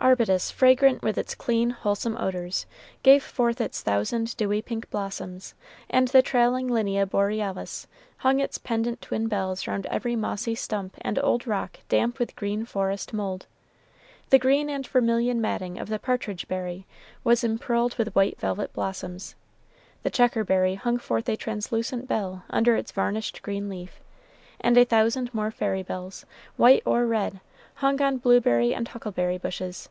[0.00, 2.66] Arbutus, fragrant with its clean, wholesome odors,
[3.02, 5.54] gave forth its thousand dewy pink blossoms,
[5.90, 7.88] and the trailing Linnea borealis
[8.18, 12.64] hung its pendent twin bells round every mossy stump and old rock damp with green
[12.64, 13.46] forest mould.
[14.30, 16.86] The green and vermilion matting of the partridge berry
[17.24, 19.34] was impearled with white velvet blossoms,
[20.04, 24.00] the checkerberry hung forth a translucent bell under its varnished green leaf,
[24.60, 26.24] and a thousand more fairy bells,
[26.56, 27.40] white or red,
[27.76, 29.88] hung on blueberry and huckleberry bushes.